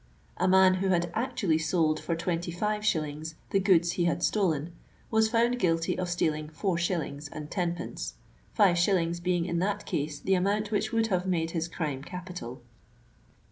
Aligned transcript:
A 0.37 0.47
man 0.47 0.73
who 0.81 0.87
had 0.89 1.11
actually 1.13 1.59
sold 1.59 1.99
for 1.99 2.15
twenty 2.15 2.49
five 2.49 2.83
shillings 2.83 3.35
the 3.51 3.59
goods 3.59 3.91
he 3.91 4.05
had 4.05 4.23
stolen, 4.23 4.73
was 5.11 5.29
found 5.29 5.59
guilty 5.59 5.95
of 5.95 6.09
stealing 6.09 6.49
four 6.49 6.75
shillings 6.75 7.27
and 7.27 7.51
ten 7.51 7.75
pence, 7.75 8.15
five 8.51 8.79
shillings 8.79 9.19
being 9.19 9.45
in 9.45 9.59
that 9.59 9.85
case 9.85 10.17
the 10.19 10.33
amount 10.33 10.71
which 10.71 10.91
would 10.91 11.05
have 11.13 11.27
made 11.27 11.51
his 11.51 11.67
crime 11.67 12.01
capital. 12.03 12.63